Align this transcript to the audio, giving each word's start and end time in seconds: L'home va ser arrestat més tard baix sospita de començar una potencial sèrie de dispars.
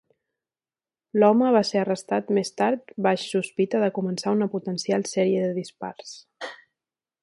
L'home 1.23 1.49
va 1.55 1.61
ser 1.71 1.77
arrestat 1.81 2.33
més 2.39 2.51
tard 2.63 2.95
baix 3.09 3.27
sospita 3.37 3.85
de 3.87 3.93
començar 4.01 4.37
una 4.41 4.51
potencial 4.57 5.09
sèrie 5.15 5.49
de 5.49 5.57
dispars. 5.63 6.21